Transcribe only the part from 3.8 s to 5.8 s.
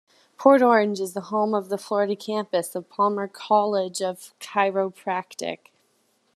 of Chiropractic.